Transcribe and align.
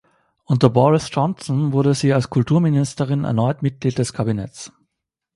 Unter 0.45 0.71
Boris 0.71 1.09
Johnson 1.11 1.73
wurde 1.73 1.93
sie 1.93 2.11
als 2.11 2.31
Kulturministerin 2.31 3.23
erneut 3.23 3.61
Mitglied 3.61 3.99
des 3.99 4.13
Kabinetts. 4.13 4.73